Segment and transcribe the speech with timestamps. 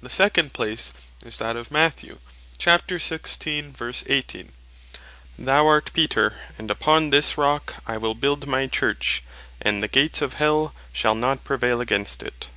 [0.00, 0.92] The second place
[1.26, 2.04] is that of Matth.
[2.06, 3.72] 16.
[5.40, 9.24] "Thou art Peter, and upon this rocke I will build my Church,
[9.60, 12.48] and the gates of Hell shall not prevail against it."